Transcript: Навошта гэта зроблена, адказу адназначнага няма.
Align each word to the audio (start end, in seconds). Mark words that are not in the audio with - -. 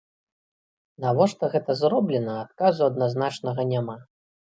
Навошта 1.03 1.49
гэта 1.55 1.75
зроблена, 1.81 2.37
адказу 2.45 2.81
адназначнага 2.87 3.61
няма. 3.75 3.97